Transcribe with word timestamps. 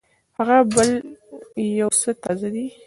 هغه 0.37 0.57
بل 0.75 0.89
يو 1.79 1.89
څه 2.01 2.09
تازه 2.23 2.49
دی. 2.55 2.65